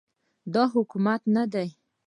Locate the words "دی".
1.53-1.69